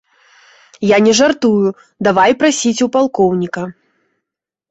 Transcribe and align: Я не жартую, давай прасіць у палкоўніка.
Я 0.91 0.97
не 1.07 1.11
жартую, 1.19 1.67
давай 2.09 2.31
прасіць 2.41 2.83
у 2.87 2.89
палкоўніка. 2.95 3.63